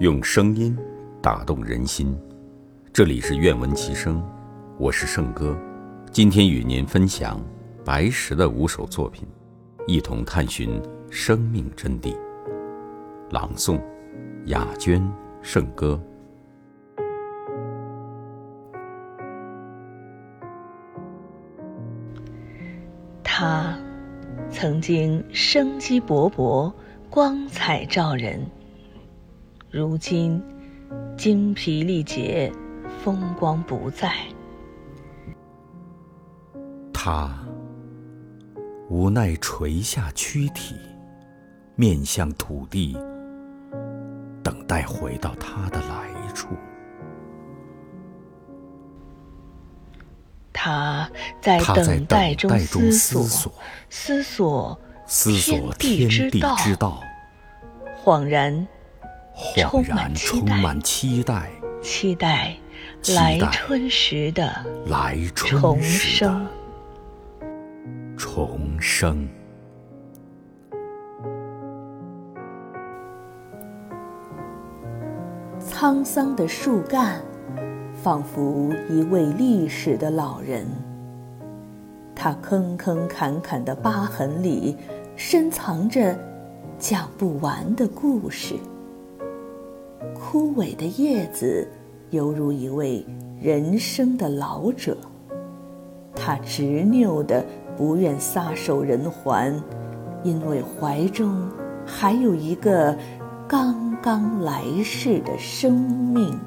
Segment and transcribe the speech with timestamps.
[0.00, 0.74] 用声音
[1.20, 2.18] 打动人心，
[2.90, 4.26] 这里是愿闻其声，
[4.78, 5.54] 我是圣哥，
[6.10, 7.38] 今天与您分享
[7.84, 9.28] 白石的五首作品，
[9.86, 12.16] 一同探寻生命真谛。
[13.28, 13.78] 朗诵：
[14.46, 15.06] 雅娟，
[15.42, 16.02] 圣歌。
[23.22, 23.78] 他
[24.50, 26.72] 曾经生机勃勃，
[27.10, 28.40] 光彩照人。
[29.72, 30.42] 如今，
[31.16, 32.52] 精疲力竭，
[33.04, 34.12] 风光不再。
[36.92, 37.30] 他
[38.88, 40.74] 无奈垂下躯体，
[41.76, 42.98] 面向土地，
[44.42, 46.48] 等待回到他的来处。
[50.52, 51.08] 他
[51.40, 53.52] 在等待中思索，
[53.88, 57.00] 思索思索天地之道，
[58.02, 58.66] 恍然。
[59.40, 61.50] 恍然充满期待，
[61.82, 62.54] 期待
[63.14, 64.52] 来春时的
[64.86, 66.46] 来春重生，
[68.18, 69.26] 重生。
[75.58, 77.22] 沧桑的树干，
[77.94, 80.66] 仿佛一位历史的老人。
[82.14, 84.76] 他坑坑坎坎的疤痕里，
[85.16, 86.14] 深藏着
[86.78, 88.56] 讲不完的故事。
[90.14, 91.66] 枯萎的叶子，
[92.10, 93.04] 犹如一位
[93.40, 94.96] 人生的老者。
[96.14, 97.44] 他执拗的
[97.76, 99.54] 不愿撒手人寰，
[100.22, 101.48] 因为怀中
[101.86, 102.96] 还有一个
[103.48, 106.38] 刚刚来世的生命。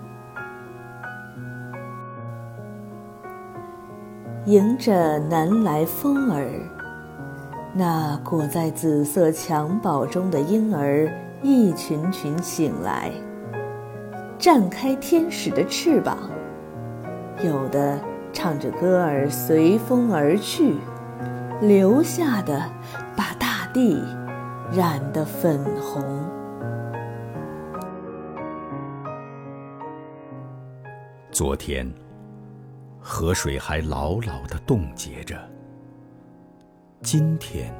[4.45, 6.49] 迎着南来风儿，
[7.73, 11.09] 那裹在紫色襁褓中的婴儿
[11.41, 13.11] 一群群醒来。
[14.43, 16.29] 绽开天使的翅膀，
[17.45, 17.97] 有的
[18.33, 20.75] 唱着歌儿随风而去，
[21.61, 22.69] 留下的
[23.15, 24.03] 把大地
[24.69, 26.03] 染得粉红。
[31.31, 31.89] 昨天，
[32.99, 35.37] 河水还牢牢的冻结着；
[37.01, 37.73] 今天，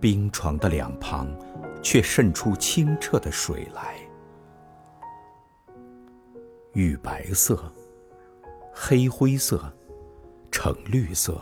[0.00, 1.28] 冰床的两旁
[1.82, 3.96] 却渗出清澈的水来。
[6.74, 7.72] 玉白色、
[8.72, 9.72] 黑灰色、
[10.50, 11.40] 橙绿色、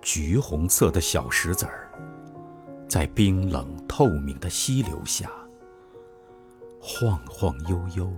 [0.00, 1.90] 橘红色的小石子儿，
[2.88, 5.30] 在冰冷透明的溪流下
[6.80, 8.10] 晃晃悠悠，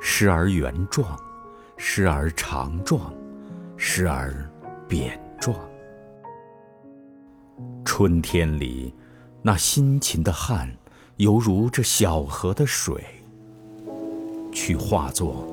[0.00, 1.18] 时而圆状，
[1.76, 3.12] 时而长状，
[3.76, 4.50] 时而
[4.88, 5.54] 扁状。
[7.84, 8.94] 春天里，
[9.42, 10.74] 那辛勤的汗，
[11.16, 13.04] 犹如这小河的水。
[14.52, 15.46] 去化作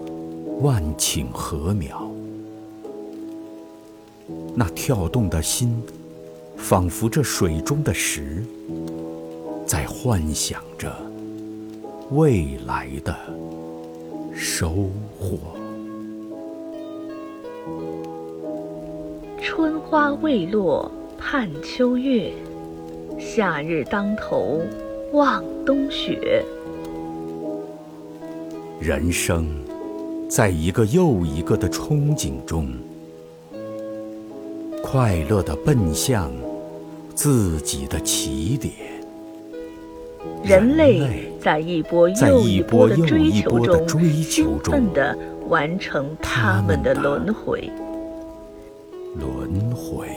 [0.61, 2.09] 万顷禾苗，
[4.55, 5.81] 那跳动的心，
[6.55, 8.43] 仿佛这水中的石，
[9.65, 10.91] 在幻想着
[12.11, 13.15] 未来的
[14.33, 15.37] 收获。
[19.41, 22.33] 春花未落盼秋月，
[23.19, 24.61] 夏日当头
[25.13, 26.43] 望冬雪。
[28.79, 29.47] 人生，
[30.29, 32.69] 在一个又一个的憧憬中，
[34.83, 36.31] 快乐的奔向
[37.15, 38.73] 自己的起点。
[40.43, 45.17] 人类在一波又一波的追求中，兴奋地
[45.49, 47.71] 完成他们的轮回。
[49.19, 50.07] 轮回。